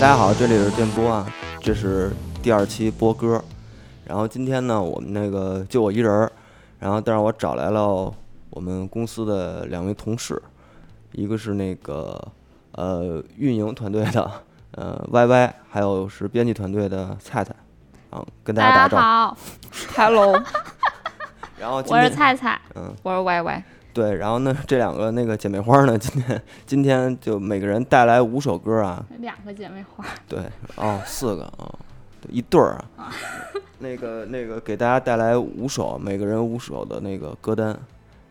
[0.00, 1.26] 大家好，这里是电波啊，
[1.60, 3.42] 这是第二期播歌。
[4.06, 6.30] 然后今天呢，我们那个就我一人儿，
[6.78, 8.14] 然后但是我找来了
[8.50, 10.40] 我们公司的两位同事，
[11.10, 12.16] 一个是那个
[12.72, 14.30] 呃运营团队的
[14.70, 17.52] 呃 YY，还有是编辑团队的菜菜，
[18.10, 19.02] 啊，跟大家打个招呼。
[19.02, 19.36] 家好
[19.96, 20.42] ，Hello，
[21.58, 23.62] 然后我是天菜菜，嗯，我是 YY，
[23.98, 30.38] 对，然后呢，这两个那个姐妹花呢，今天今天就每个人带来五首歌啊，两个姐妹花，对，
[30.76, 31.66] 哦，四个啊，
[32.20, 33.12] 对一对儿啊。
[33.80, 37.76] 那个那个给大家带来五首，每个人五首的那个歌单。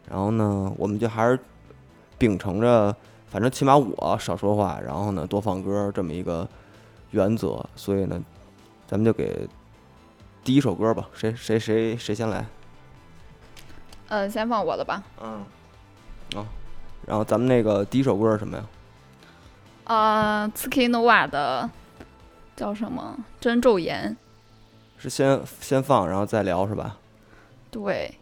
[0.10, 1.38] 然后呢，我们就还是
[2.18, 6.48] 秉承着，反正起码我少说话，然后呢多放歌这么一个
[7.12, 7.62] 原则。
[7.76, 8.24] 所以呢，
[8.88, 9.46] 咱们就给
[10.46, 12.46] 第一首歌吧，谁谁谁谁先来？
[14.08, 15.44] 嗯，先放我的吧，嗯，
[16.36, 16.46] 哦，
[17.06, 18.64] 然后咱们那个第一首歌是什么呀？
[19.86, 21.70] 呃 t s k i n o v a 的
[22.56, 23.18] 叫什么？
[23.40, 24.16] 真昼颜，
[24.98, 26.98] 是先先放，然后再聊是吧？
[27.72, 28.14] 对，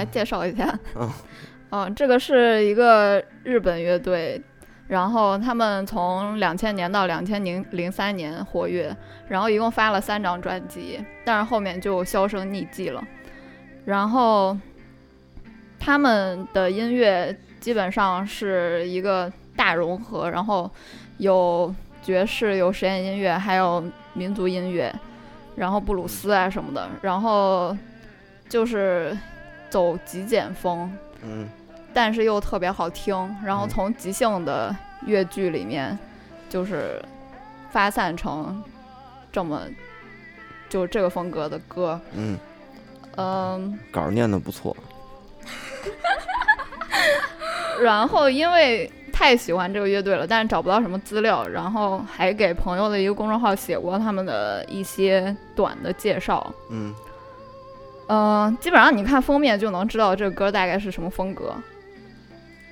[0.00, 0.66] 来介绍一下，
[0.96, 1.10] 嗯
[1.70, 4.40] 嗯，这个是一个日本乐队，
[4.88, 8.96] 然后他们从两千年到两千零零三年活跃，
[9.28, 13.02] 然后一共发了三张专辑，但是后面就销声匿迹了。
[13.84, 14.56] 然后
[15.78, 20.70] 他们的音乐基本上是一个大融合，然后
[21.18, 21.72] 有
[22.02, 23.84] 爵士、有实验音乐，还有
[24.14, 24.92] 民族音乐，
[25.56, 27.76] 然后布鲁斯啊什么的，然后
[28.48, 29.16] 就是
[29.70, 31.48] 走极简风，嗯。
[31.92, 33.68] 但是又特别好听，然后嗯。
[33.68, 34.74] 从即兴的
[35.06, 35.98] 乐剧里面，
[36.48, 37.02] 就是
[37.70, 38.62] 发散成
[39.32, 39.62] 这么
[40.68, 42.38] 就这个风格的歌，嗯，
[43.16, 44.76] 嗯，稿儿念的不错。
[47.82, 56.94] 然后因为太喜欢这个乐队了，但是找不到什么资料，然后还给朋友的一个公众号写过他们的一些短的介绍，嗯
[58.12, 61.54] 嗯、基本上你看封面就能知道这个歌大概是什么风格。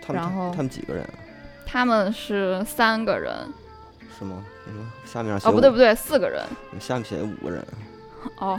[0.05, 1.15] 他们然后他们几个人啊？
[1.65, 3.33] 他们是三个人，
[4.19, 4.45] 是吗？
[4.67, 6.43] 你说下面写哦，不对不对，四个人。
[6.73, 7.65] 你下面写五个人。
[8.39, 8.59] 哦，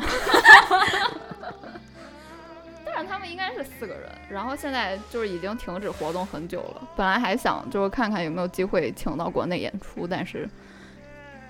[2.85, 6.87] 但是他们应该是四个人，然后现在就是已经停止活动很久了。
[6.95, 10.47] 本来还想就是看看有没有机会请到国内演出，但是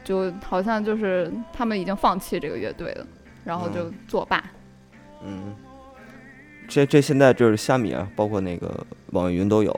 [0.03, 3.05] 就好像就是他们已经放弃这个乐队了，
[3.43, 4.43] 然后就作罢。
[4.43, 4.58] 嗯，
[6.67, 9.75] 这这现在就是虾米啊，包括那个网易云都有，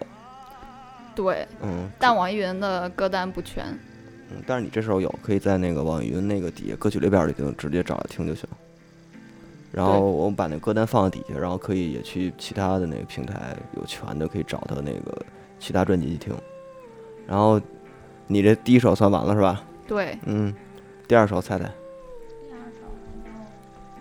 [1.16, 3.66] 对，嗯但网易云的歌单不全。
[4.30, 8.46] 嗯，但是你这时候有，可以在那个网易云那个底下歌曲列表里就直接找来听就行。
[9.72, 15.26] 然后我们把那歌单放在底下，然后可以也去其他的那个平台有全的，可以找他那个
[15.60, 16.36] 其他专辑去听。
[17.26, 17.60] 然后
[18.28, 19.64] 你这第一首算完了是吧？
[19.88, 20.54] 对，嗯，
[21.08, 21.72] 第二首猜猜。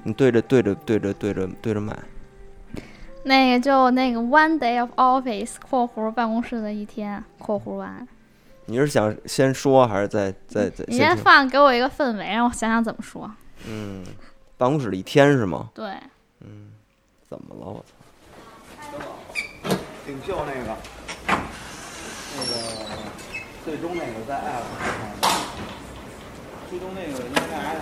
[0.02, 1.96] 你对着对着对着对着对着买，
[3.24, 8.08] 那个就那个 One Day of Office（ 括弧办公室的一天）括弧完。
[8.66, 11.16] 你是想先说还是再再再你先？
[11.16, 13.30] 放，给我一个氛围，让我想想怎么说。
[13.66, 14.04] 嗯，
[14.56, 15.70] 办公室的一天是吗？
[15.74, 15.92] 对，
[16.40, 16.72] 嗯
[17.28, 17.66] 怎么了？
[17.66, 19.76] 我操！
[20.06, 20.76] 领袖那个，
[22.36, 22.52] 那个
[23.64, 25.30] 最终那个在爱尔兰，
[26.70, 27.74] 最终那个应该爱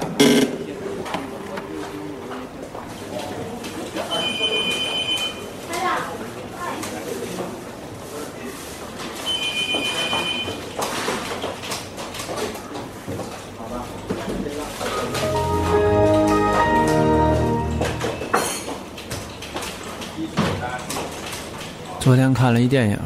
[22.09, 22.99] 昨天看了一电影，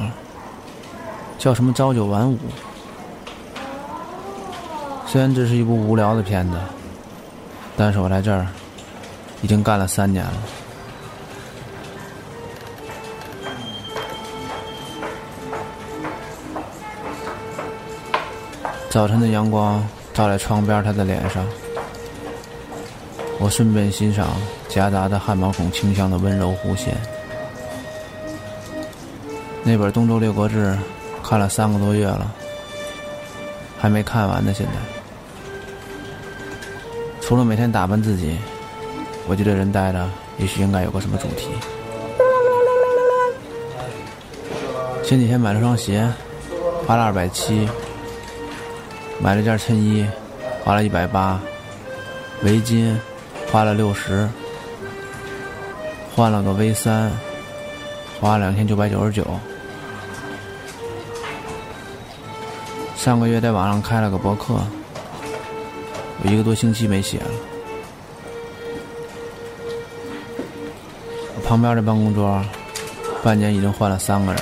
[1.37, 2.37] 叫什么《朝九晚五》。
[5.09, 6.57] 虽然这是一部无聊的片子，
[7.77, 8.47] 但是我来这儿
[9.43, 10.33] 已经干了三年了。
[18.89, 19.85] 早晨的阳光
[20.15, 21.45] 照在窗边他的脸上，
[23.41, 24.29] 我顺便欣赏
[24.69, 26.97] 夹杂着汗毛孔清香的温柔弧线。
[29.65, 30.77] 那本《东周列国志》
[31.27, 32.31] 看了三个多月了，
[33.79, 34.53] 还没看完呢。
[34.53, 34.73] 现在，
[37.21, 38.37] 除了每天打扮自己，
[39.29, 41.49] 我觉得人待着也许应该有个什么主题。
[45.05, 46.09] 前几天买了双鞋，
[46.85, 47.69] 花了二百七；
[49.21, 50.05] 买了件衬衣，
[50.65, 51.39] 花了一百八；
[52.43, 52.97] 围巾
[53.53, 54.27] 花了六十；
[56.17, 57.13] 换了个 V 三，
[58.21, 59.25] 花了两千九百九十九。
[63.03, 64.55] 上个月在网上开了个博客，
[66.23, 67.31] 我一个多星期没写了。
[71.35, 72.41] 我旁边的办公桌，
[73.21, 74.41] 半年已经换了三个人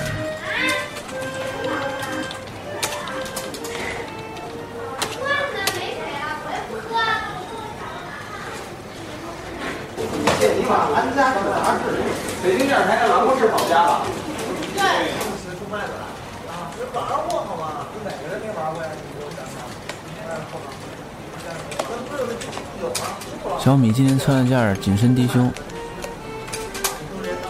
[24.23, 25.51] 穿了件紧身低胸，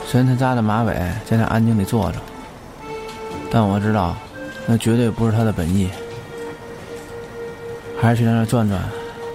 [0.07, 0.93] 虽然他扎着马尾，
[1.25, 2.17] 在那安静地坐着，
[3.51, 4.15] 但我知道，
[4.65, 5.89] 那绝对不是他的本意，
[8.01, 8.81] 还是去在那转转，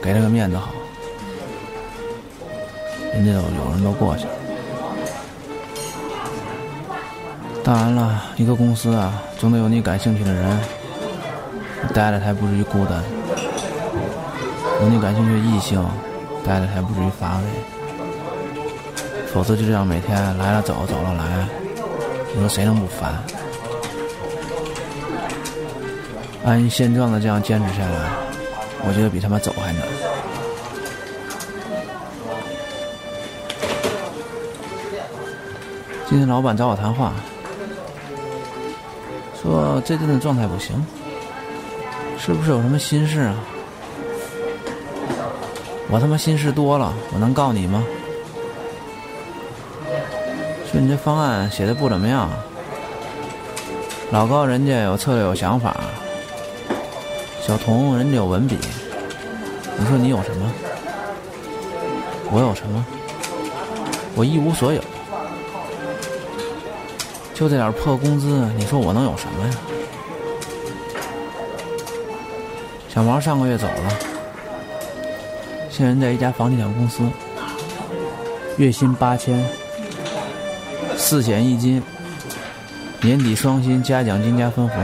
[0.03, 0.71] 给他个面子好。
[3.13, 4.31] 人家都有人都过去了。
[7.63, 10.59] 当然了，一个公司啊，总得有你感兴趣的人，
[11.93, 13.03] 待着才不至于孤单。
[14.81, 15.85] 有你感兴趣的异性，
[16.47, 17.45] 待着还不至于乏味。
[19.33, 21.47] 否则就这样每天来了走，走了来，
[22.35, 23.23] 你说谁能不烦？
[26.45, 28.11] 安于现状的这样坚持下来，
[28.87, 29.83] 我觉得比他妈走还难。
[36.09, 37.13] 今天老板找我谈话，
[39.43, 40.87] 说这阵子状态不行，
[42.17, 43.35] 是不是有什么心事啊？
[45.89, 47.85] 我他妈心事多了，我能告你吗？
[50.71, 52.29] 说你这方案写的不怎么样，
[54.11, 55.77] 老高人家有策略有想法，
[57.41, 58.59] 小童人家有文笔，
[59.79, 60.53] 你说你有什么？
[62.33, 62.85] 我有什么？
[64.17, 64.81] 我一无所有，
[67.33, 68.27] 就这点破工资，
[68.57, 69.55] 你说我能有什么呀？
[72.89, 74.16] 小毛上个月走了。
[75.77, 77.03] 现在在一家房地产公司，
[78.57, 79.47] 月薪八千，
[80.97, 81.83] 四险一金，
[83.03, 84.83] 年底双薪加奖金加分红。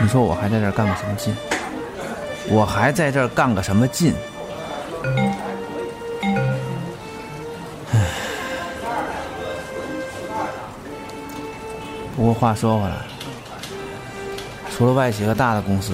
[0.00, 1.36] 你说我还在这干个什么劲？
[2.48, 4.14] 我还在这干个什么劲？
[7.92, 7.98] 唉。
[12.14, 12.94] 不过话说回来，
[14.70, 15.92] 除了外企和大的公司。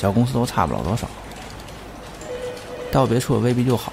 [0.00, 1.08] 小公司都差不了多少，
[2.92, 3.92] 到别处未必就好。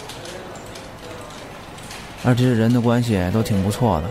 [2.24, 4.10] 而且人的关系都挺不错的。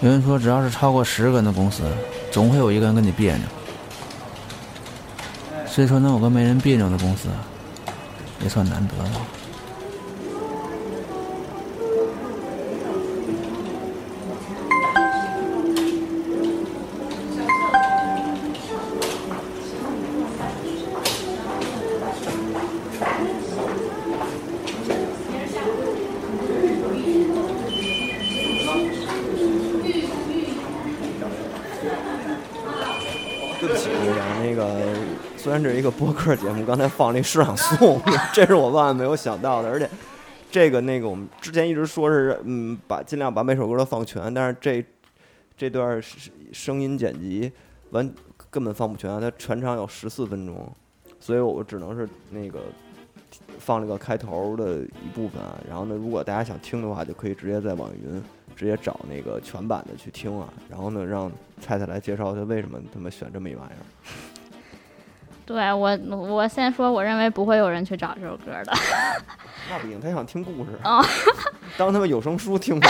[0.00, 1.82] 有人说，只要是超过十个人的公司，
[2.32, 3.42] 总会有一个人跟你别扭。
[5.66, 7.28] 虽说能有个没人别扭的公司，
[8.42, 9.10] 也算难得了。
[35.86, 38.00] 个播客节目，刚才放那市场颂，
[38.34, 39.88] 这是我万万没有想到的，而且
[40.50, 44.84] 这个那个我们之前一直说是嗯，把尽量把每首歌都放全，但是这
[45.56, 46.02] 这段
[46.52, 47.52] 声音剪辑
[47.90, 48.12] 完
[48.50, 50.68] 根本放不全，它全长有十四分钟，
[51.20, 52.62] 所以我只能是那个
[53.60, 55.56] 放了个开头的一部分啊。
[55.68, 58.20] 然后呢，如果大家想听的话，就可以直接在网易云
[58.56, 60.52] 直接找那个全版的去听啊。
[60.68, 63.86] 然后呢，让菜菜来介绍他为什么他妈选这么一玩意儿。
[65.46, 68.72] 对我，我先说，我认为不会有人去找这首歌的。
[69.70, 71.00] 那不行，他想听故事，哦
[71.78, 72.88] 当他们有声书听吧。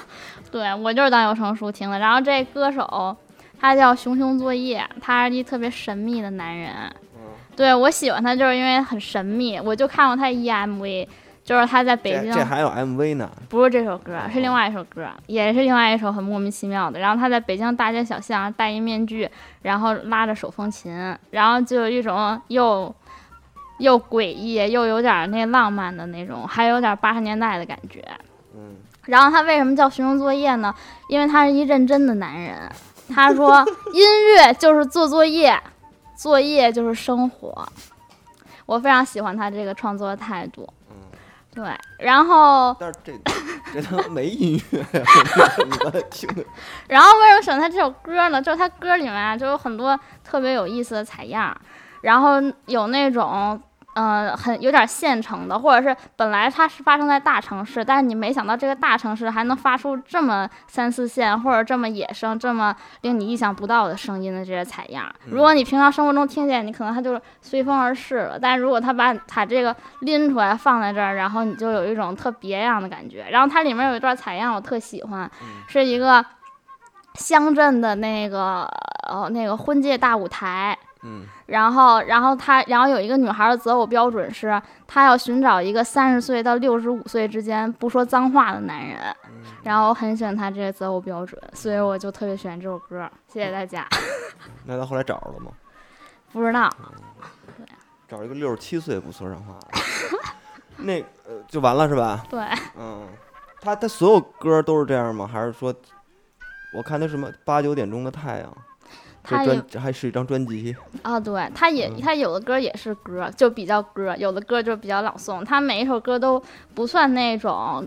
[0.50, 1.98] 对我就是当有声书听的。
[1.98, 3.14] 然后这歌手
[3.60, 6.72] 他叫熊熊作业，他是一特别神秘的男人。
[7.54, 11.06] 对我喜欢他就是因为很神秘，我就看过他一 MV，
[11.48, 17.00] 就是他在北京这这还有 MV 呢，不是这首歌，是另外一首歌，也是另外一首很莫名其妙的。
[17.00, 19.26] 然后他在北京大街小巷戴一面具，
[19.62, 20.92] 然后拉着手风琴，
[21.30, 22.94] 然后就有一种又
[23.78, 28.04] 又诡异又有点那浪漫的那种，还有点八十年代的感觉。
[28.54, 28.76] 嗯，
[29.06, 30.74] 然后他为什么叫寻龙作业呢？
[31.08, 32.70] 因为他是一认真的男人。
[33.14, 33.64] 他说
[33.94, 35.58] 音乐就是做作业，
[36.14, 37.66] 作业就是生活。
[38.66, 40.68] 我非常喜欢他这个创作态度。
[41.56, 43.12] 嗯，对，然后但是这
[43.72, 44.82] 这他妈没音乐
[46.10, 46.44] 听的，
[46.88, 48.40] 然后为什么选他这首歌呢？
[48.40, 51.56] 就是他歌里面啊，就有很多特别有意思的采样，
[52.02, 52.34] 然后
[52.66, 53.60] 有那种。
[54.00, 65.12] 嗯、很有点现成的，或者是本来它是发生在大城市，但是你没想到这个大城市还能发出这么三四线或者这么野生、这么令你意想不到的声音的这些采样。
[65.26, 73.26] 如果你平常生活中听见，你可能它就是随风而逝了，但是如果它把它这个拎出来放在这儿，然后你就有一种特别样的感觉。
[73.30, 75.28] 然后它里面有一段采样，我特喜欢，
[75.66, 76.24] 是一个
[77.14, 78.62] 乡镇的那个
[79.08, 80.78] 呃那个婚介大舞台。
[81.02, 88.98] 嗯然后，然后他，然后有一个女孩的择偶标准是，她要寻找一个三十岁到六十五岁之间不说脏话的男人。
[89.62, 93.10] 然后我很喜欢他这个择偶标准，所以我就特别喜欢这首歌。
[93.26, 93.86] 谢谢大家。
[94.64, 95.50] 那他后来找着了吗？
[96.32, 96.70] 不知道，
[98.06, 99.78] 找一个六十七岁不说脏话的，
[100.84, 102.24] 那呃就完了是吧？
[102.28, 102.40] 对，
[102.76, 103.06] 嗯，
[103.60, 105.28] 他他所有歌都是这样吗？
[105.30, 105.74] 还是说，
[106.74, 108.67] 我看他什么八九点钟的太阳，这
[109.28, 115.44] 他这还是一张专辑，啊，对，他也嗯他有的歌也是歌，就比较歌；有的歌就比较朗诵。
[115.44, 116.42] 他每一首歌都
[116.74, 117.86] 不算那种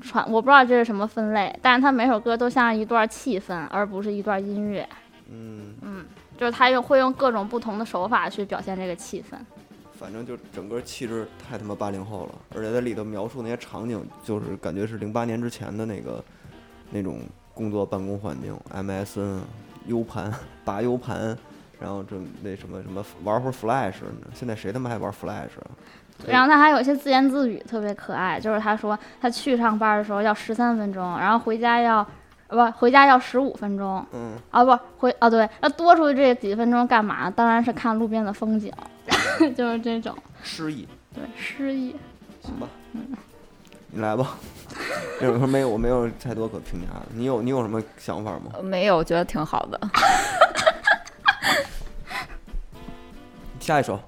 [0.00, 4.88] 传，我不知道这是什么分类，但是他每首歌都像一段气氛，而不是一段音乐。
[5.30, 6.04] 嗯，嗯，
[6.38, 9.36] 就是他用会用各种不同的手法去表现这个气氛。
[9.98, 16.24] 反正就整个气质太他妈八零后了，而且在里头描述那些场景，就是感觉是零八年之前的那个
[16.90, 17.18] 那种
[17.52, 19.40] 工作办公环境，MSN、
[19.88, 20.32] U 盘、
[20.64, 21.36] 拔 U 盘，
[21.80, 24.28] 然后这那什么什么玩会儿 Flash 呢？
[24.32, 25.66] 现在谁他妈还玩 Flash 啊？
[26.26, 32.06] 然后他还有一些自言自语特别可爱，就是他说他去上班的时候要十三分钟，然后回家要。
[32.50, 34.64] 不，回家要十五分钟嗯，啊！
[34.64, 37.28] 不回啊，对，那多出去这几分钟干嘛？
[37.28, 38.72] 当然是看路边的风景，
[39.54, 41.94] 就是这种诗意，对诗意。
[42.40, 43.02] 行吧，嗯
[43.90, 44.38] 你来吧。
[45.20, 47.06] 这首歌没有，我没有太多可评价的。
[47.14, 48.52] 你有你有什么想法吗？
[48.62, 49.80] 没有，我觉得挺好的。
[53.60, 54.00] 下一首。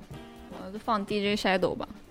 [0.64, 1.88] 我就放 DJ Shadow 吧。「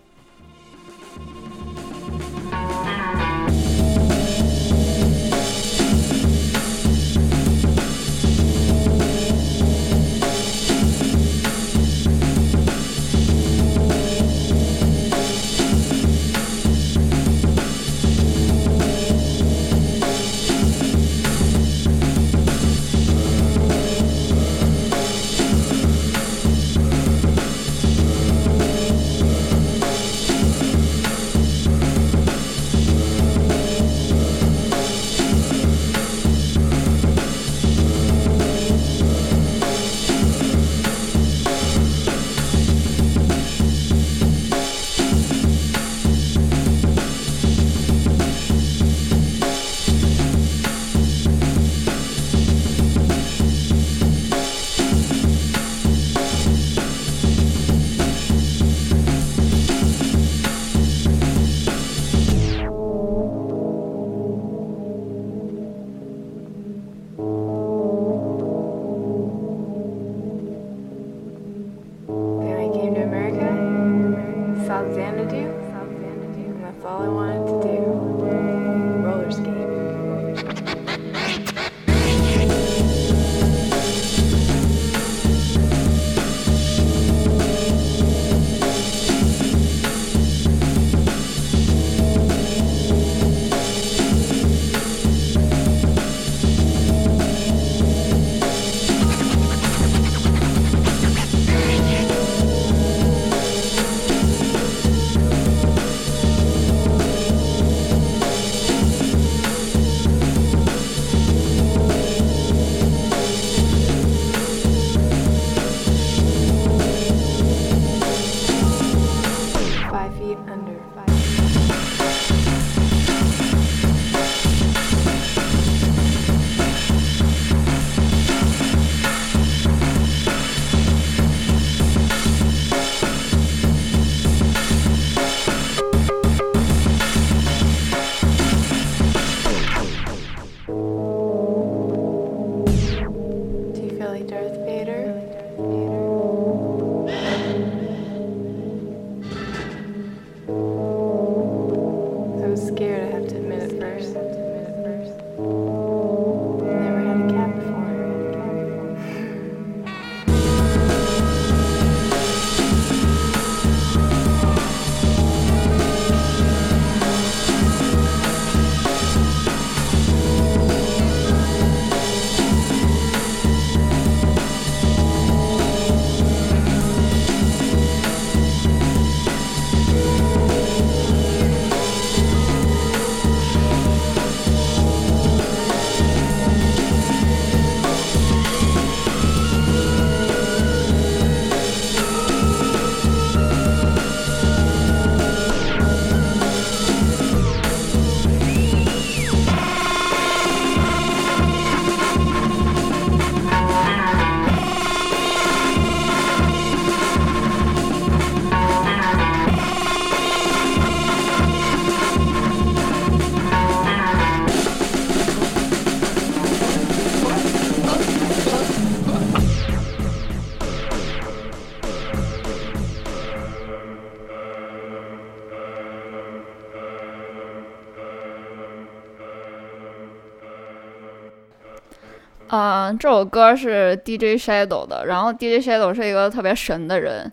[233.09, 237.31] 这首歌是 DJ Shadow 的，然后 DJ Shadow 是一个特别神的人，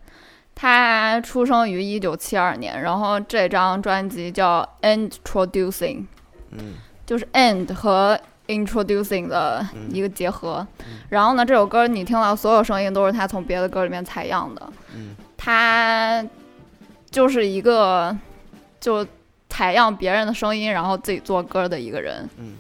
[0.54, 6.06] 他出生于一九七二年，然后这张专辑叫 Introducing，
[6.52, 10.66] 嗯就是 end 和 introducing 的一个结合。
[11.10, 14.72] 然后呢，这首歌你听到所有声音都是他从别的歌里面采样的。
[14.94, 16.24] 嗯他
[17.10, 18.16] 就是一个
[18.80, 19.06] 就
[19.50, 22.26] 采样别人的声音，然后自己做歌的一个人。
[22.38, 22.54] 嗯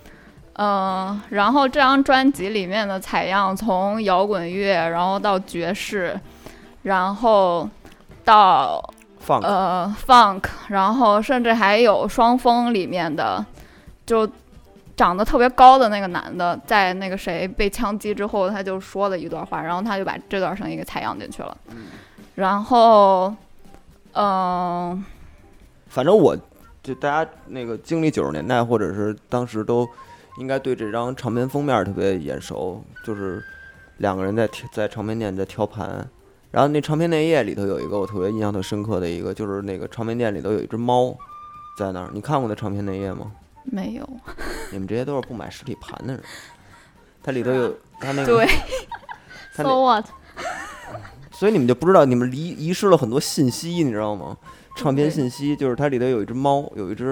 [0.58, 6.18] 嗯，然后这张专辑里面的采样从摇滚乐，然后到爵士，
[6.82, 7.68] 然后
[8.24, 8.82] 到
[9.26, 13.44] 呃 funk，然后甚至还有双峰里面的，
[14.06, 14.26] 就
[14.96, 21.54] 长得特别高的那个男的，在那个谁被枪击之后，他就说了一段话，然后他就把这段声音给采样进去了。
[22.34, 23.34] 然后，
[24.14, 25.04] 嗯、
[25.88, 26.34] 反正我
[26.82, 29.86] 就大家那个经历九十年代，或者是当时都
[30.38, 33.42] 应该对这张唱片封面特别眼熟，就是
[33.98, 36.08] 两个人在在唱片店在挑盘，
[36.50, 41.16] 然后那唱片内页里头有一个我特别印象特深刻的一个，就是那个唱片店里头有一只猫
[41.78, 43.32] 在那儿，你看过那唱片内页吗？
[43.64, 44.08] 没有，
[44.70, 46.22] 你们这些都是不买实体盘的人，
[47.22, 48.46] 它里头有它那个对，
[49.54, 50.06] 它 So 那，what？
[51.32, 54.36] 所以你们就不知道，你们遗遗失了很多信息，你知道吗？
[54.76, 57.04] 唱片信息就是它里头有一只猫，有一只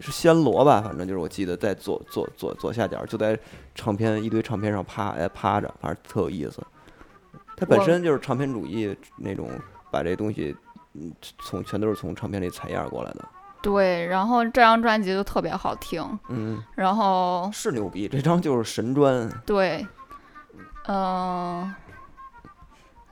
[0.00, 3.38] 是暹罗吧，反正就是我记得在左左左左下角，就在
[3.74, 6.62] 唱片一堆唱片上趴哎趴着，反正特有意思。
[7.56, 9.50] 它本身就是唱片主义那种，
[9.90, 10.56] 把这东西
[10.94, 13.28] 嗯从全都是从唱片里采样过来的。
[13.60, 19.28] 对，然后这张专辑就特别好听，嗯，然后是牛逼，这张就是神专。
[19.44, 19.84] 对，
[20.86, 21.74] 嗯、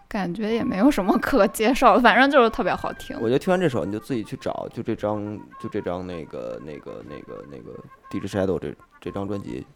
[0.08, 3.16] 感觉也没有什么可介绍的，反正就是特别好听。
[3.20, 7.72] 我觉得听完这首你就自己去找，就这张就这张那个那个那个那个
[8.10, 9.66] DJ Shadow 这这张专辑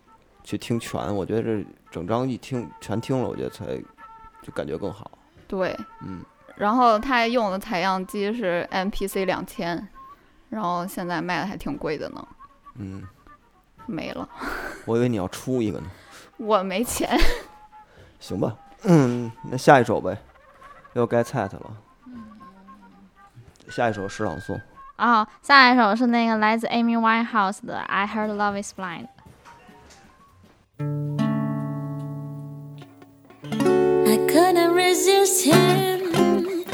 [0.45, 3.77] 去听全，我觉得这整张一听全听了，我觉得才
[4.43, 5.11] 就感觉更好。
[5.49, 6.23] 对，嗯，
[6.57, 9.88] 然后他用的采样机是 MPC 两千，
[10.49, 12.29] 然后现在卖的还挺贵的呢，
[12.77, 13.03] 嗯，
[13.87, 14.29] 没了，
[14.87, 15.90] 我以为你要出一个呢。
[16.37, 17.11] 我没钱。
[18.21, 20.16] 行吧，嗯，那下一首呗，
[20.95, 21.71] 又该菜菜了。
[23.69, 24.61] 下一首诗朗诵，
[24.99, 29.07] 哦、下一首是那个来自 Amy Winehouse 的《I Heard Love Is Blind》。
[34.07, 36.64] I couldn't resist him.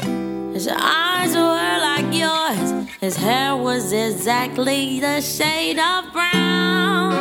[0.53, 2.73] His eyes were like yours.
[2.99, 7.13] His hair was exactly the shade of brown.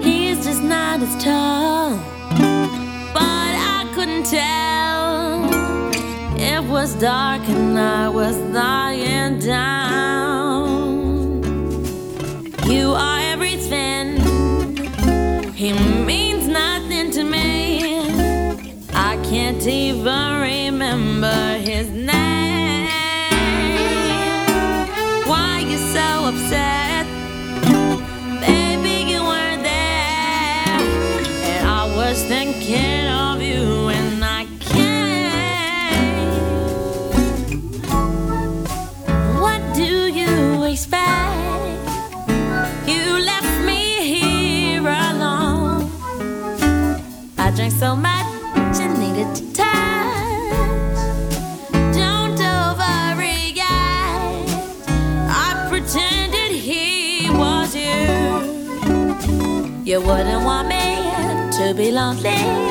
[0.00, 1.98] He's just not as tall,
[4.24, 5.44] Tell.
[6.36, 11.42] It was dark and I was lying down.
[12.66, 14.20] You are everything.
[15.54, 15.72] He
[16.04, 18.00] means nothing to me.
[18.92, 21.99] I can't even remember his name.
[61.70, 62.69] To be lonely.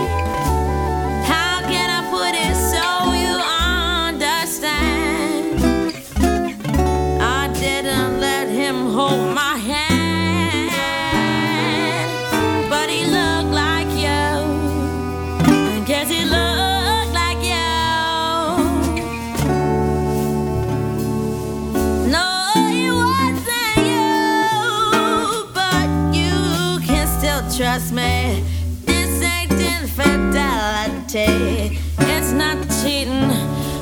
[31.10, 31.80] Infidelity.
[32.00, 33.32] It's not cheating.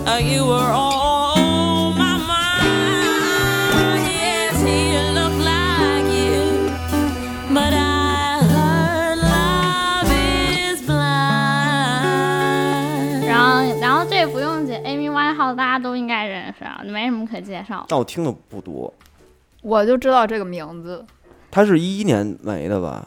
[0.08, 2.64] Uh, you were on my mind.
[4.08, 6.72] Yes, he looked like you,
[7.54, 10.98] but I heard love is blind.
[13.26, 17.86] 然后，然后这不用解，Amy Winehouse 大家都应该认识啊，没什么可介绍。
[17.90, 18.94] 但我听的不多。
[19.62, 21.06] 我就知道这个名字，
[21.52, 23.06] 他是一一年没的吧？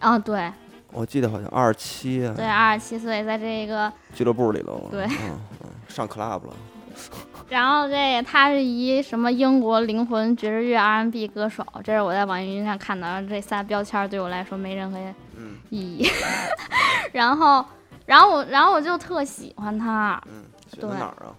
[0.00, 0.52] 啊，对
[0.96, 4.88] 我记得好像二十七啊，对，二十七岁，在这个，俱乐部里头。
[4.90, 6.56] 对嗯嗯，上 club 了。
[7.50, 14.98] 然后这他是一什么英国灵魂爵士乐 R&B 歌手，这是我在网易云上看到的，这仨标签对我来说没任何
[15.68, 16.08] 意义，
[17.12, 17.62] 然后，
[18.06, 20.44] 然后我，然后我就特喜欢他嗯，
[20.80, 21.36] 选哪儿啊？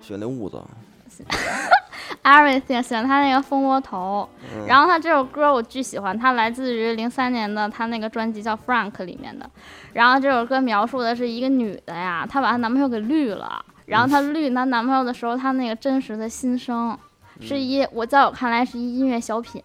[0.00, 0.60] 选那痦子。
[2.24, 4.28] everything，喜欢他那个蜂窝头。
[4.54, 9.48] 嗯、然后他这首歌我巨喜欢，它来自于零三年的他那个专辑叫《Frank》里面的。
[9.92, 16.96] 然后这首歌描述的是一个女的呀，她把她男朋友给绿了，然后她绿她男朋友的时候，她那个真实的心声，
[17.40, 19.62] 是一我在我看来是一音乐小品，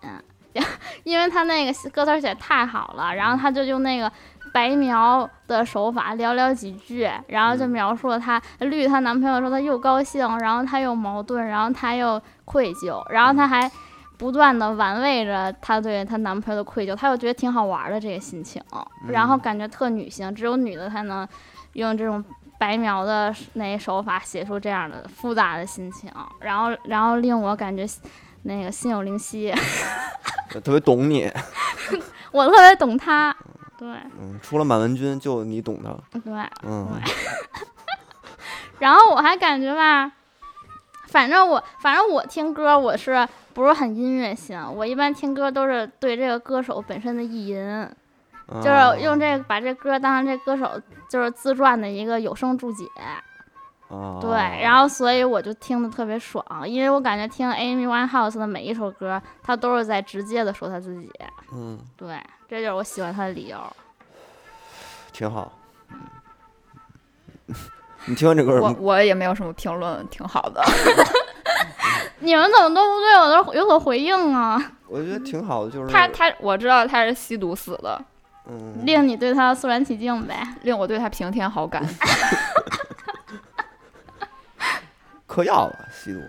[1.03, 4.11] 因为他那个歌词写得太好了，然后他就用那个。
[4.53, 13.69] 白描的手法，寥寥几句，然后就描述了她绿她男朋友的时候，她又高兴，然后她又矛盾，然后她又愧疚，然后她还
[14.17, 18.61] 不断的玩味着她对她男朋友的愧疚，她又觉得挺好玩的这个心情，
[19.07, 21.27] 然后感觉特女性，只有女的才能
[21.73, 22.23] 用这种
[22.59, 26.11] 白描的那手法写出这样的复杂的心情，
[26.41, 27.85] 然后然后令我感觉
[28.43, 29.53] 那个心有灵犀，
[30.51, 31.31] 特别懂你。
[32.31, 33.35] 我特别懂她，
[33.81, 33.89] 对
[34.19, 35.99] 嗯，除了满文军，就你懂的。
[36.23, 36.31] 对。
[36.61, 36.87] 嗯，
[38.77, 40.11] 然后我还感觉吧，
[41.07, 44.63] 反正我反正我听歌我是不是很音乐性？
[44.75, 47.89] 我一般听歌都是对这个歌手本身的意淫，
[48.61, 52.85] 就是用这个把这歌当成这歌手就是自传的一个有声注解。
[53.89, 54.29] 啊，对，
[54.61, 61.11] 然后所以我就听得特别爽，因为我感觉听 Amy Winehouse 的每一首歌，他都是在直接的说他自己。
[61.51, 63.57] 嗯，对，这就是我喜欢他的理由。
[65.13, 65.49] 挺好。
[68.03, 70.61] 你听完这歌儿我我也没有什么评论，挺好的。
[72.19, 74.61] 你们怎么都不对我的有所回应啊？
[74.87, 78.03] 我觉得挺好的，就是他他我知道他是吸毒死的，
[78.49, 80.45] 嗯，令你对他肃然起敬呗。
[80.63, 81.81] 令我对他平添好感。
[85.25, 86.19] 嗑药了，吸毒，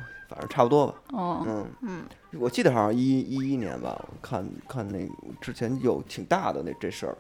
[0.49, 0.95] 差不多吧。
[1.13, 2.05] 嗯，嗯嗯，
[2.41, 7.17] 我记得好像一一一年吧，我看看那个之前有挺大的那这事儿，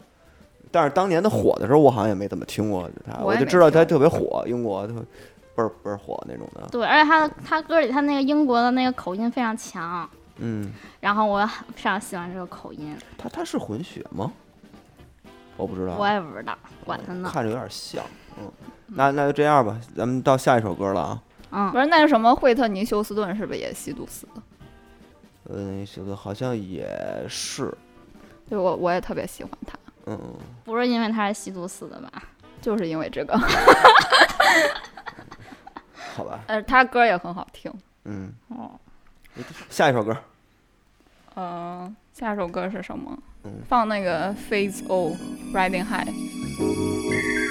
[0.70, 4.94] 但是当年他火的时候，我好像也没怎么听过他，我我就知道他特别火，英国特
[5.54, 6.66] 倍儿倍儿火那种的。
[6.70, 10.08] 对，而且他的他歌里他那个英国的那个口音非常强，
[10.38, 12.96] 嗯，然后我非常喜欢这个口音。
[13.18, 14.32] 他他是混血吗？
[15.58, 17.30] 我不知道，我也不知道，管他呢。
[17.30, 18.02] 看着有点像。
[18.40, 18.50] 嗯，
[18.87, 21.22] 那那就这样吧，咱们到下一首歌了啊。
[21.53, 24.43] 嗯不，是那个什么惠特尼休斯顿是不是也吸毒死的？
[25.51, 25.87] 嗯，
[26.17, 26.87] 好像也
[27.29, 27.73] 是，
[28.49, 30.35] 对我我也特别喜欢他，嗯嗯，
[30.65, 32.23] 不是因为他是吸毒死的吧？
[32.61, 33.37] 就是因为这个，
[36.15, 37.73] 好吧，呃，他歌也很好听。
[38.05, 38.71] 嗯，哦，
[39.69, 40.17] 下一首歌，
[41.35, 43.19] 嗯、下一首歌是什么？
[43.45, 45.17] 嗯放那个 Phase O
[45.53, 47.41] Riding High。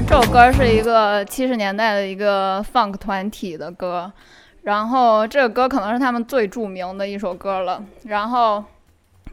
[0.00, 4.10] 这首歌是一个七十年代的一个 funk 团体的歌，
[4.62, 8.64] 然后这个歌可能是他们最著名的一首歌了，然后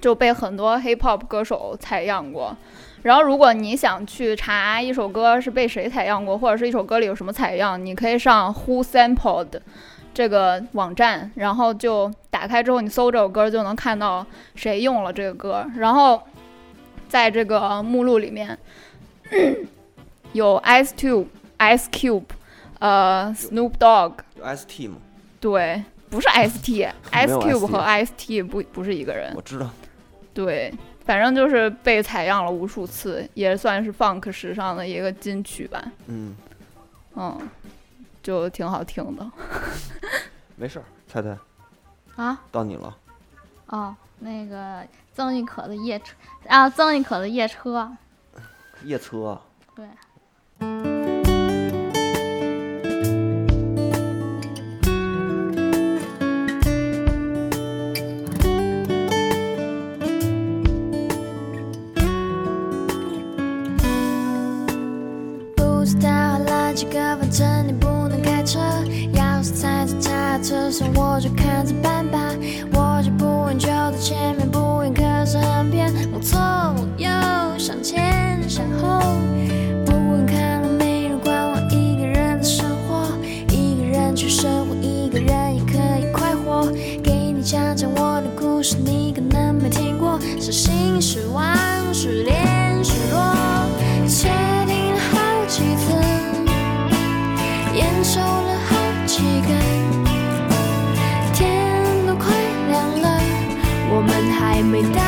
[0.01, 2.55] 就被很多 hip hop 歌手采样过。
[3.03, 9.61] 然后如果你想去查一首歌是被谁采样过，或者是一首歌里有什么采样，你可以上 Who Sampled
[10.13, 16.21] 这个网站，然后就打开之后你搜这首歌就能看到谁用了这个歌，然后
[17.07, 18.57] 在这个目录里面。
[20.33, 22.23] 有 Ice Cube、Ice Cube，
[22.79, 24.97] 呃，Snoop Dogg，有 ST 吗，
[25.39, 26.93] 对，不是 ST，Ice
[27.41, 29.69] Cube 和 Ice T 不不是一个人我，知道。
[30.33, 30.73] 对，
[31.05, 36.35] 反正就是被采样了无数次，也算是 Funk 史上的一个金曲吧，嗯，
[37.15, 37.37] 嗯，
[38.23, 39.31] 就挺好听的。
[40.55, 41.35] 没事儿，猜猜，
[42.15, 42.95] 啊，到你了。
[43.67, 46.15] 哦，那个曾轶可的夜车
[46.47, 47.91] 啊，曾轶可的夜车，
[48.83, 49.39] 夜车，
[49.75, 49.85] 对，
[50.59, 50.65] 不
[65.85, 68.59] 知道了几个，反正你不能开车。
[69.13, 71.98] 钥匙踩在他的车上，我就看着办
[88.59, 91.55] 故事，你可能没听过，伤心、失望、
[91.93, 93.17] 失恋、失落。
[94.05, 94.27] 确
[94.67, 95.93] 定了好几次，
[97.73, 99.57] 烟抽了好几根，
[101.33, 101.71] 天
[102.05, 102.35] 都快
[102.67, 103.21] 亮了，
[103.93, 104.99] 我们还没到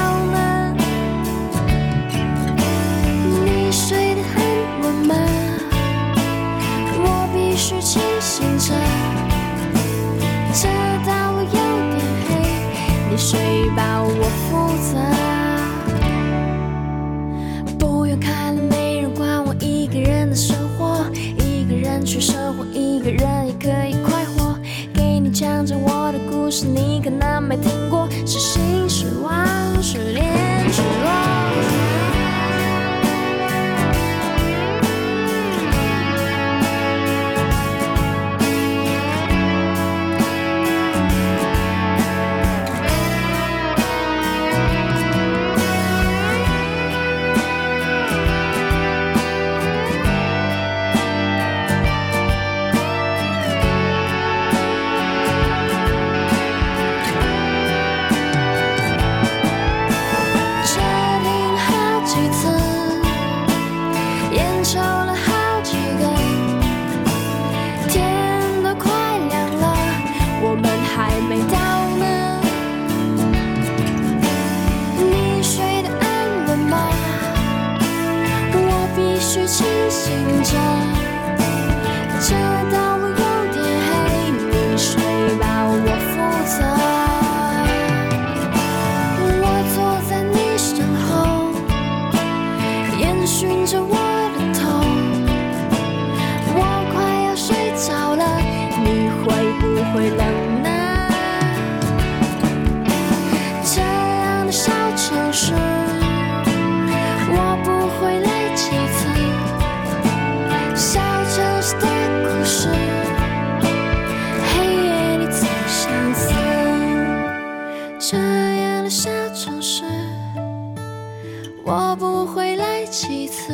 [122.34, 123.54] 会来几次。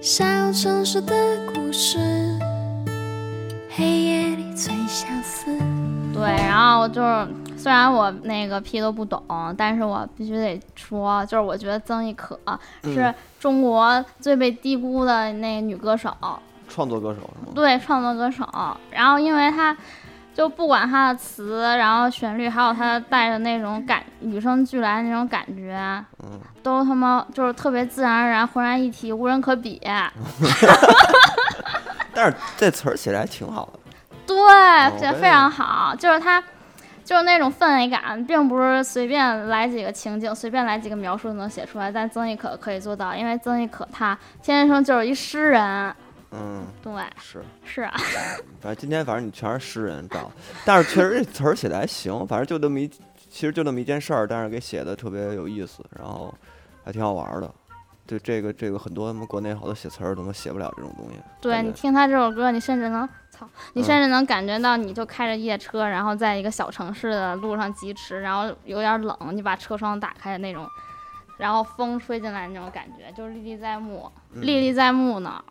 [0.00, 1.14] 小城市的
[1.54, 1.98] 故事，
[3.70, 5.56] 黑夜里最相似。
[6.12, 9.22] 对，然后就是虽然我那个屁都不懂，
[9.56, 12.36] 但是我必须得说，就是我觉得曾轶可
[12.82, 16.12] 是嗯中国最被低估的那个女歌手，
[16.68, 17.52] 创作歌手是吗？
[17.54, 18.44] 对，创作歌手。
[18.90, 19.76] 然后因为她
[20.34, 29.80] 就不管他的词，然后旋律，还有他带着那种感与生俱来的那种感觉，嗯，都他妈就是特别自然而然、浑然一体、无人可比。
[32.14, 33.78] 但是这词儿写的还挺好的。
[34.26, 36.42] 对，写的非常好，就是他，
[37.04, 41.90] 就是那种氛围感，并不是随便来几个情景，随便来几个描述就能写出来。
[41.90, 45.94] 但曾轶可可以做到，因为曾轶可她天生就是一诗人。
[46.32, 47.94] 嗯，对，是，是啊，
[48.60, 50.30] 反正今天反正你全是诗人照，
[50.64, 52.88] 但是确实这词儿写的还行，反正就那么一，
[53.28, 56.34] 其实就那么一件事儿，但是给写的特别有意思，然后
[56.84, 57.52] 还挺好玩儿的。
[58.04, 61.18] 对这个这个很多他们国内好多写词儿他妈写不了这种东西。
[61.40, 70.66] 对你听他这首歌，你甚至能操，你嗯甚至能感觉到，你就开着夜车，然后在一个小城市的路上疾驰，然后有点冷，你把车窗打开的那种，
[71.38, 75.42] 然后风吹进来那种感觉，就是历历在目，嗯历历在目呢。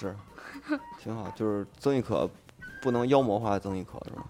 [0.00, 0.16] 是，
[0.98, 2.28] 挺好，就是曾轶可
[2.82, 4.24] 不能妖魔化曾轶可是吗？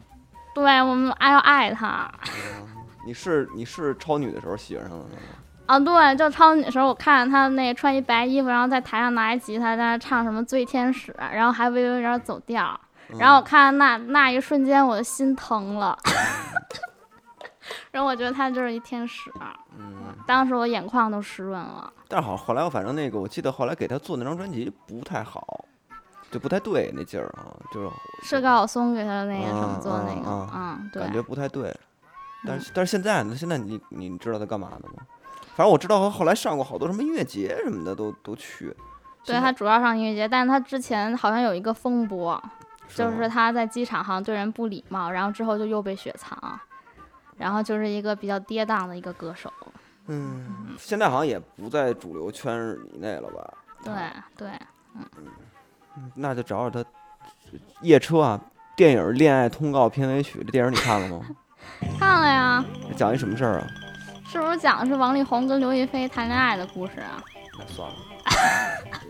[0.54, 2.10] 对我们爱要爱他
[3.06, 5.12] 你是你是超女的时候喜欢上的吗？
[5.66, 12.78] 啊，对，就超女的时候，我看见他那穿一白衣服，然后在台上拿一吉他在那唱什么《醉天使》，然后还微微有点走调，
[13.18, 15.96] 然后我嗯看那那一瞬间，我的心疼了。
[17.90, 19.30] 然后我觉得他就是一天使，
[19.78, 21.92] 嗯，当时我眼眶都湿润了。
[22.08, 25.64] 但是好后来我反正那个我记得后来给他做那张专辑不太好，
[26.30, 27.90] 就不太对那劲儿啊，就是
[28.22, 31.76] 是高晓松给他那个什么嗯做的那个，嗯嗯，对感，觉不太对。
[32.46, 33.34] 但嗯是但是现在呢？
[33.36, 34.94] 现在你你知道他干嘛的吗？
[35.56, 38.74] 反正我知道他后来上过好多什么音乐节什么的都都去。
[39.24, 42.42] 对他主要上音乐节，但是他之前好像有一个风波，
[42.94, 46.58] 就是他在机场好像对人不礼貌，然后之后就又被雪藏，
[47.40, 49.50] 然后就是一个比较跌宕的一个歌手。
[50.06, 53.54] 嗯，现在好像也不在主流圈儿以内了吧？
[53.82, 53.92] 对
[54.36, 54.48] 对，
[54.94, 55.04] 嗯
[56.14, 56.88] 那就找找他。
[57.80, 58.40] 夜车啊，
[58.76, 61.24] 电影《恋爱通告》片尾曲，这电影你看了吗？
[61.98, 62.64] 看了呀，
[62.96, 63.66] 讲一什么事儿啊？
[64.30, 67.22] 是不是讲的是王力宏跟刘亦菲谈恋爱的故事啊？
[67.58, 67.96] 那算了，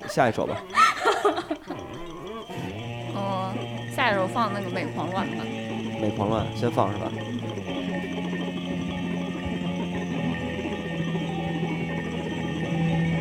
[0.09, 0.57] 下一首吧。
[3.15, 5.45] 嗯， 下一首放那个《美狂乱》吧。
[6.01, 7.11] 美狂乱先放是吧？
[12.93, 13.20] 我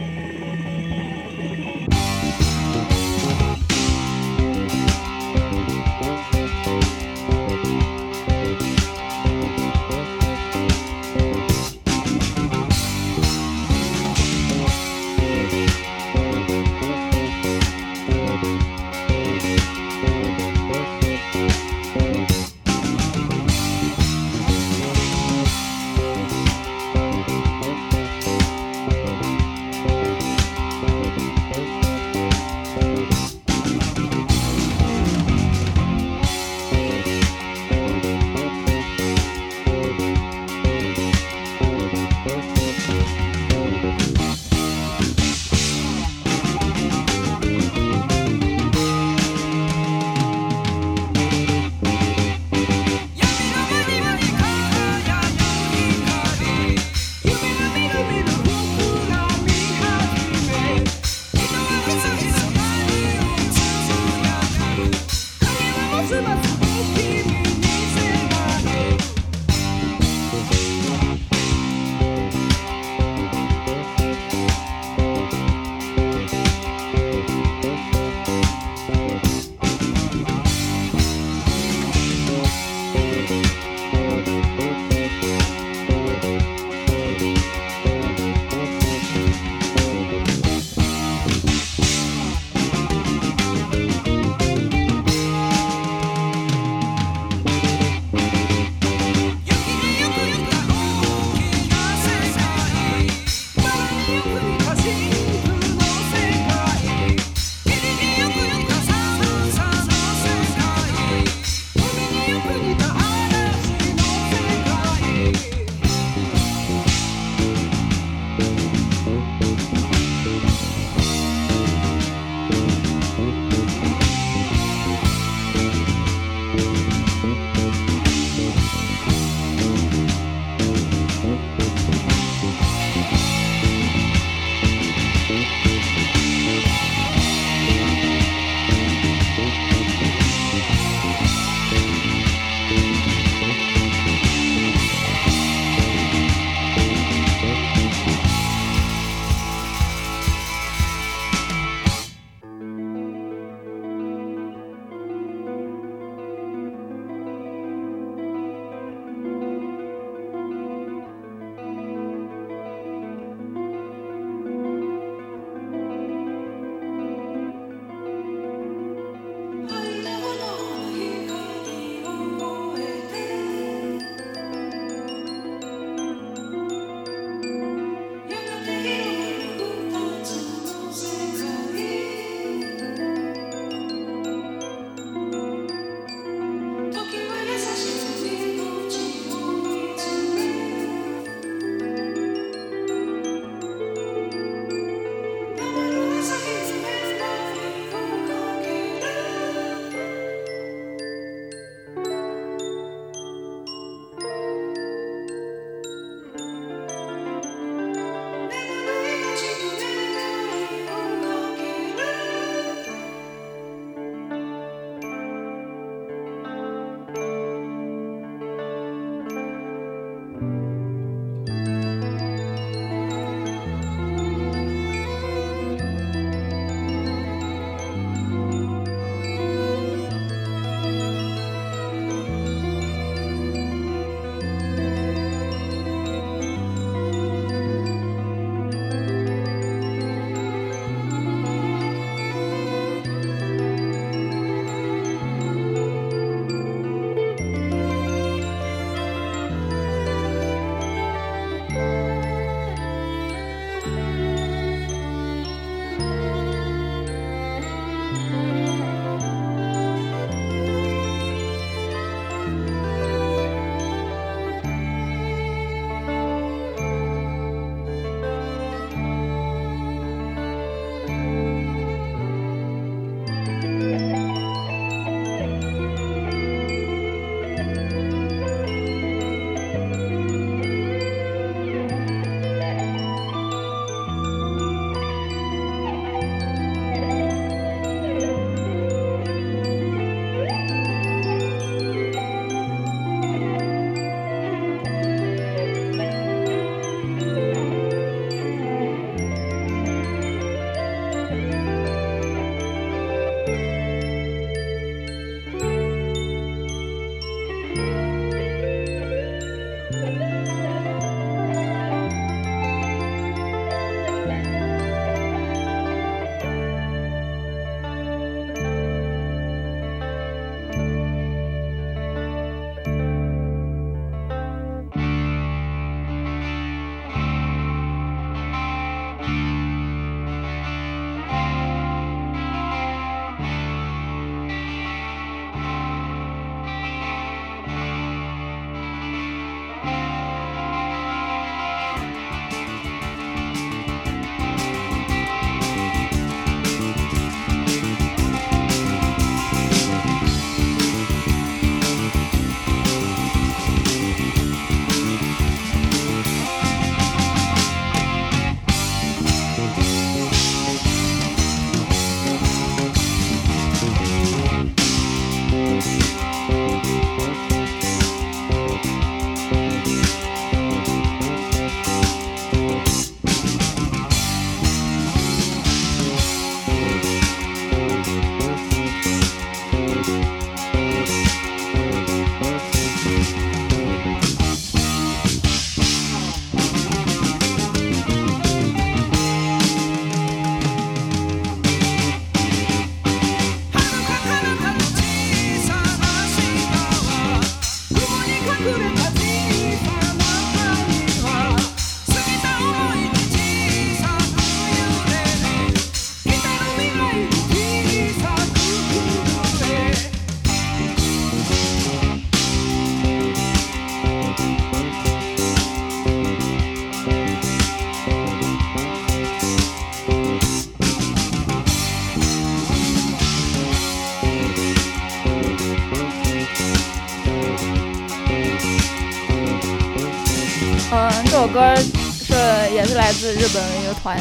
[430.91, 432.33] 嗯，这首歌是
[432.73, 434.17] 也是来自日本的一个团，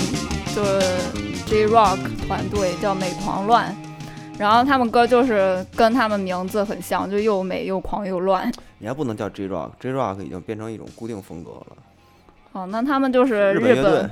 [0.54, 0.80] 就是
[1.46, 3.74] J Rock 团队叫美狂乱，
[4.38, 8.52] 然后他们歌就是跟他们名字很像，就又美又狂又乱。
[8.78, 11.66] 你还不能叫 J Rock，J Rock 已经变成一种固定风格了。
[12.52, 14.10] 哦，那他们就是日本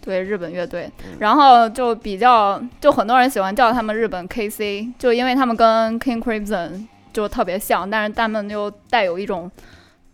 [0.00, 9.50] 对日本乐队嗯，然后就比较，就很多人喜欢叫他们日本 KC，就因为他们跟 King Crimson 就特别像，但是他们又带有一种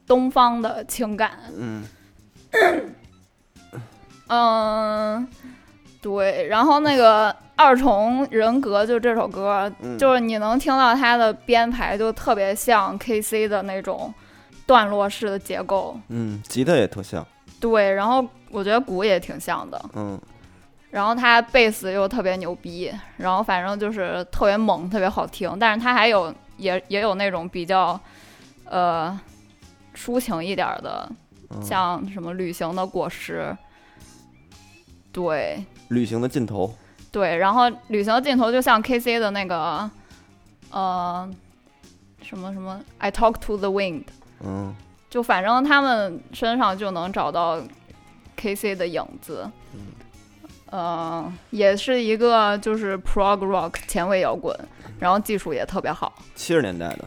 [0.06, 1.32] 东方的情感。
[1.56, 1.84] 嗯，
[4.28, 5.28] 嗯，
[6.00, 14.12] 对，然后那个二重人格就这首歌，嗯就是你能听到它的编排就特别像 KC 的那种
[14.66, 15.98] 段落式的结构。
[16.08, 17.24] 嗯，吉他也特像，
[17.60, 20.20] 对，然后我觉得鼓也挺像的，嗯
[20.90, 25.54] 然后他贝斯又特别牛逼，然后反正就是特别猛，特别好听。
[25.58, 28.00] 但是他还有也也有那种比较
[28.64, 29.18] 呃
[29.96, 31.10] 抒情一点儿的，
[31.50, 31.62] 嗯。
[31.62, 33.56] 像什么旅行的果实，
[35.10, 35.64] 对。
[35.88, 36.74] 旅行的尽头，
[37.10, 39.90] 对，然后旅行的尽头就像 KC 的那个
[40.70, 41.28] 呃
[42.22, 44.04] 什么什么 I talk to the wind，
[44.44, 44.74] 嗯。
[45.08, 47.62] 就反正他们身上就能找到
[48.36, 49.50] KC 的影子。
[49.72, 49.80] 嗯。
[50.70, 54.52] 呃，也是一个就是 prog rock 前卫摇滚，
[54.98, 56.12] 然后技术也特别好。
[56.34, 57.04] 七十年代的，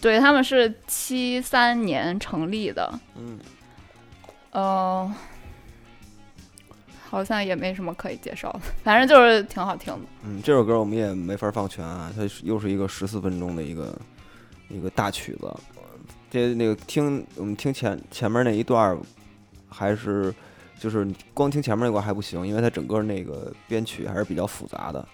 [0.00, 3.38] 对，他们是七三年成立的，嗯，
[4.52, 5.14] 呃，
[7.08, 10.00] 好像也没什么可以介绍的， 反正就是挺好听的。
[10.24, 13.98] 嗯，这首歌我们也没法放全啊，它是又是一个十四分钟的一个
[14.68, 15.52] 一个大曲子。
[16.30, 18.98] 这那个听我们听前前面那一段儿，
[19.68, 20.34] 还是
[20.78, 25.06] 就是光听前面那块还不行，因为它整个那个编曲还是比较复杂的，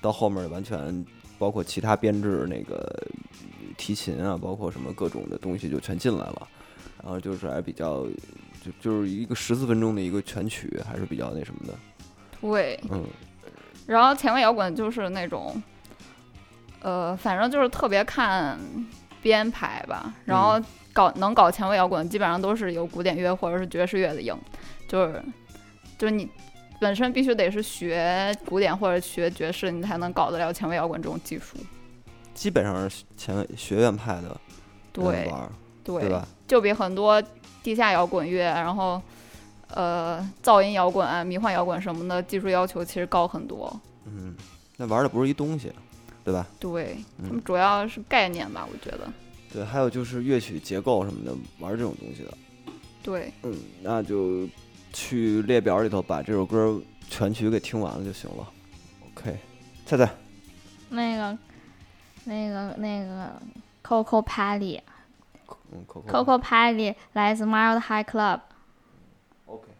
[0.00, 1.04] 到后面完全
[1.38, 3.06] 包括其他编制那个
[3.80, 6.48] 提琴啊，包括什么各种的东西就全进来了，
[7.02, 8.04] 然后就是还比较
[8.62, 11.74] 就就是一个十四分钟的一个全曲，还是比较那什么的，
[12.42, 13.02] 对，嗯。
[13.86, 15.60] 然后前卫摇滚就是那种，
[16.82, 18.58] 呃，反正就是特别看
[19.22, 20.60] 编排吧，然后
[20.92, 24.36] 搞能搞前卫摇滚，基本上都是有古典乐或者是爵士乐的影，
[24.86, 25.24] 就是
[25.98, 26.28] 就是你
[26.78, 31.56] 本身必须得是学古典或者学爵士，你才能搞得了前卫摇滚这种技术。
[32.40, 34.34] 基本上是前学院派的
[34.94, 35.52] 对玩，
[35.84, 36.26] 对对吧？
[36.48, 37.22] 就比很多
[37.62, 39.00] 地下摇滚乐，然后
[39.74, 43.78] 呃噪音摇滚啊、迷幻摇滚什么的技术要求其实高很多。
[44.06, 44.34] 嗯，
[44.78, 45.70] 那玩的不是一东西，
[46.24, 46.46] 对吧？
[46.58, 49.00] 对，他嗯们主要是概念吧，我觉得。
[49.52, 52.32] 对，还有就是乐曲结构什么的，玩这种东西的。
[53.02, 54.48] 对，嗯，那就
[54.94, 56.80] 去列表里头把这首歌
[57.10, 58.50] 全曲给听完了就行了。
[59.14, 59.38] OK，
[59.84, 60.10] 菜菜，
[60.88, 61.36] 那个、
[62.24, 63.40] 那个、那个
[63.82, 64.24] Coco。
[65.72, 68.40] 嗯，Coco Pelli 来自 Mild High Club。
[69.46, 69.70] OK。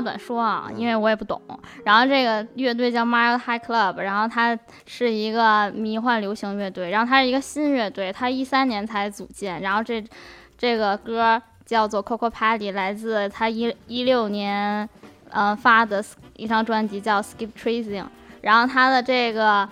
[0.00, 1.40] 话短说啊，因为我也不懂。
[1.84, 9.60] 然后这个乐队叫 Mile High Club，然后它是一个迷幻流行乐队，然后它是一个新乐队，它一三年才组建。
[9.60, 10.02] 然后这
[10.56, 14.88] 这个歌叫做 Coco Party，来自他一一六年
[15.30, 16.02] 呃发的
[16.36, 18.04] 一张专辑叫 Skip Tracing。
[18.40, 19.68] 然后他的这个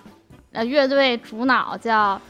[0.52, 2.20] 呃乐队主脑叫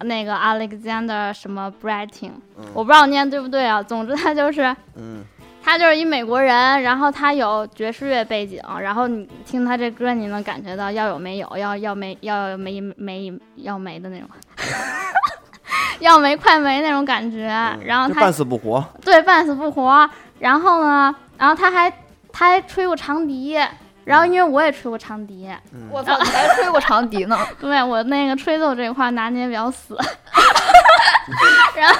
[0.00, 2.32] 那个 Alexander 什么 Brighting，、
[2.74, 3.82] 我不知道念对不对啊。
[3.82, 4.74] 总之他就是。
[4.96, 5.24] 嗯，
[5.64, 14.28] 他就是一美国人，然后他有爵士乐背景，然后你听他这歌，你能感觉到要有没有，要要没要有没没要没的那种，
[16.00, 17.46] 要没快没那种感觉。
[17.84, 18.84] 然后半死不活。
[19.02, 20.08] 对半死不活，
[20.40, 21.88] 然后呢，然后他还
[22.32, 23.56] 他还吹过长笛，
[24.04, 25.48] 然后因为我也吹过长笛，
[25.90, 27.38] 我操，你还吹过长笛呢？
[27.60, 29.96] 对我那个吹奏这一块拿捏比较死，
[31.76, 31.94] 然后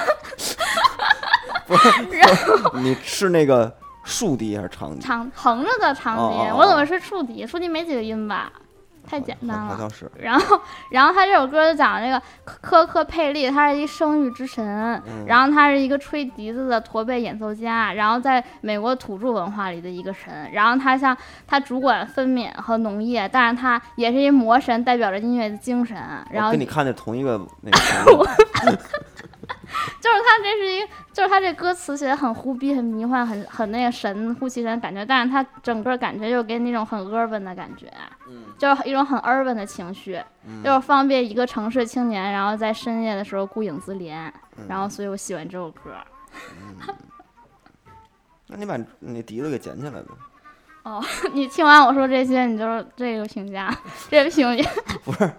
[2.73, 5.01] 你是那个竖笛还是长笛？
[5.01, 7.45] 长横着的长笛，哦哦哦我怎么是竖笛？
[7.45, 8.51] 竖笛没几个音吧？
[9.05, 9.65] 太简单了。
[9.65, 10.09] 好像是。
[10.17, 10.57] 然后，
[10.89, 14.65] 然后他这首歌就讲这个科科佩利，他是一生育之神，
[15.05, 20.49] 嗯然后他是一个吹笛子的驼背演奏家，然后在美国土著文化里的一个神。
[20.53, 21.15] 然后他像
[21.45, 25.97] 他主管分娩和农业，但是他也是一魔神，代表着音乐的精神。
[26.31, 27.77] 然后跟你看的同一个那个。
[29.99, 37.91] 就是他这是一，就是他这歌词写的很忽逼、很迷幻、很很那个神乎其神的感觉，但是他整个感觉就给你那种很 urban 的感觉，
[38.27, 40.21] 嗯就是一种很 urban 的情绪，
[40.63, 45.91] 就是方便一个城市青年，然后在深夜的时候孤影自怜，嗯然后所以我喜欢这首歌。
[48.47, 50.05] 那你把你笛子给捡起来呗。
[50.83, 51.01] 哦，
[51.33, 53.73] 你听完我说这些，你就是这个评价，
[54.09, 54.69] 这个评价。
[55.05, 55.31] 不是，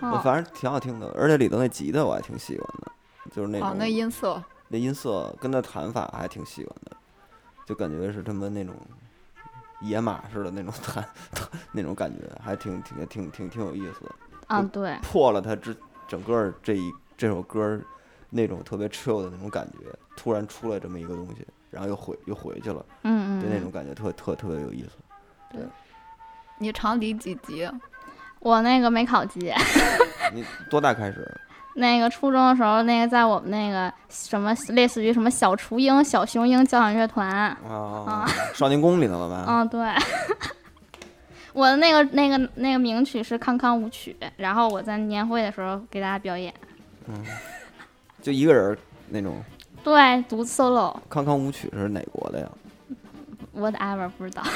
[0.00, 2.92] 我哦，反正挺好听的，而且里头那吉他我还挺喜欢的，
[3.30, 6.96] 就是那种哦，那音色，那音色跟他弹法还挺喜欢的，
[7.66, 8.74] 就感觉是他们那种
[9.80, 11.04] 野马似的那种弹，
[11.72, 14.14] 那种感觉，还挺挺挺挺挺有意思的，
[14.48, 15.76] 嗯，对，破了他之
[16.06, 17.80] 整个这一这首歌
[18.30, 19.78] 那种特别 chill 的那种感觉，
[20.16, 24.90] 突然出来这么一个东西，然后又回又回去了，嗯嗯对那嗯，种感觉特特特别有意思。
[25.50, 25.62] 对
[26.58, 27.70] 你长笛几级？
[28.40, 29.52] 我那个没考级。
[30.32, 31.28] 你多大开始？
[31.78, 39.44] 那个初中的时候，那个在我们那个什么类似于什么小雏鹰、小雄鹰交响乐团，啊，少年宫里头了吧？
[39.48, 39.80] 嗯，对。
[41.54, 46.54] 我的那个那个那个名曲是《康康舞曲》，然后我在年会的时候给大家表演，
[47.06, 47.24] 嗯
[48.20, 49.42] 就一个人儿那种。
[49.82, 52.48] 对，独 solo 康康舞曲是哪国的呀
[53.56, 54.42] ？whatever 不知道。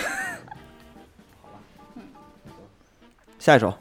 [3.38, 3.74] 下一首，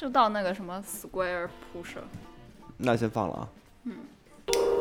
[0.00, 2.00] 就到那个什么 Square Pusher。
[2.78, 3.48] 那先放了啊。
[3.84, 4.79] 我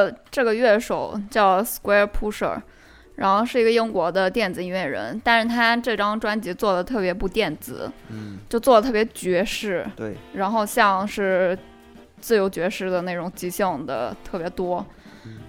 [0.00, 2.58] 呃，这这个乐手叫 Square Pusher，
[3.16, 11.58] 然后是一个英国的电子音乐人，但是他这张专辑做的特别不电子，嗯，就做的特别爵士，对，然后像是
[12.20, 14.84] 自由爵士的那种即兴的特别多。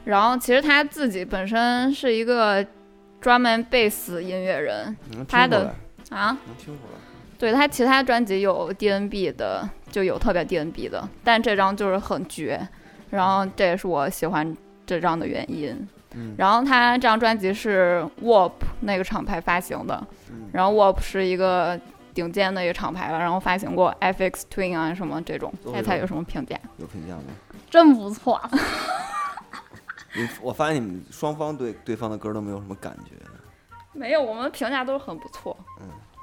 [0.04, 2.66] 然后其实他自己本身是一个
[3.22, 4.97] 专门贝斯音乐人
[5.28, 5.74] 他的
[6.10, 6.99] 啊，能听出来。
[7.38, 12.68] 对他其他专辑有 DNB 的，就有特别 DNB 的，但这张就是很绝，
[13.12, 15.88] 然后这也是我喜欢这张的原因。
[16.14, 18.51] 嗯然后他这张专辑是 Warp
[18.82, 21.80] 那个厂牌发行的，嗯然后 Warp 是一个
[22.14, 26.59] 顶尖的一个厂牌了，然后发行过 FX Twin 啊什么这种，猜猜有什么评价？
[26.80, 27.24] 有评价吗？
[27.70, 28.41] 真不错。
[30.14, 33.16] 你我发现你们双方对对方的歌都没有什么感觉。
[33.93, 35.55] 没有，我们评价都是很不错。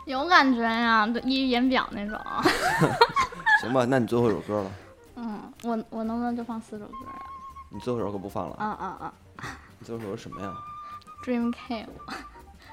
[0.05, 2.19] 有感觉呀，就溢于言表那种。
[3.63, 4.71] 行吧，那你最后一首歌了，
[5.21, 7.19] 嗯，我我能不能就放四首歌啊？
[7.71, 9.15] 你最后一首歌不放了，啊啊啊
[9.81, 10.55] 你最后一首是什么呀
[11.25, 11.89] ？，Dream Cave，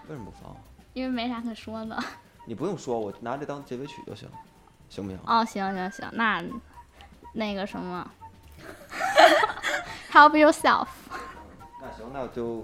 [0.07, 0.55] 为什么不放？
[0.93, 1.97] 因为没啥可说的。
[2.45, 4.29] 你不用说，我拿这当结尾曲就行，
[4.89, 5.19] 行不行？
[5.25, 6.43] 哦，行行行，那
[7.33, 8.07] 那个什么，
[10.13, 10.87] Help yourself。
[11.81, 12.63] 那行，那就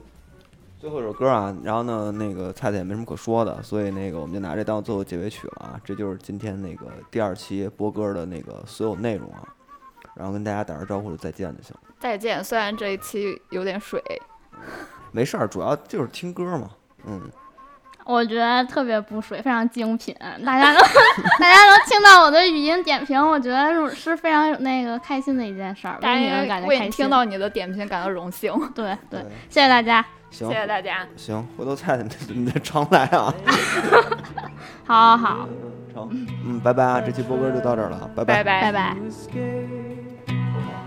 [0.80, 1.54] 最后一首歌啊。
[1.64, 5.82] 然后呢，那个菜菜也没什么可说的，所以那个我们就拿这当最后结尾曲了啊。
[5.84, 9.44] 这就是今天那个第二期播歌的那个所有内容啊。
[10.16, 11.82] 然后跟大家打声招呼就再见就行了。
[12.00, 14.02] 再见，虽然这一期有点水，
[15.12, 16.70] 没事儿，主要就是听歌嘛。
[17.06, 17.22] 嗯，
[18.06, 20.16] 我觉得特别不水，非常精品。
[20.46, 20.76] 大家能
[21.40, 26.92] 大家能听到我的语音点评，我觉得是非常有那个开心的一件事儿，大为你们家为你感觉开心。
[26.92, 30.06] 听到你的点评感到荣幸，对对对，谢谢大家。
[30.30, 31.06] 行谢谢大家。
[31.18, 33.34] 行，回头菜菜你你再常来啊。
[34.86, 35.48] 好好好，
[35.94, 36.10] 成，
[36.46, 39.91] 嗯，拜拜啊，这期播歌就到这儿了，拜拜拜拜拜。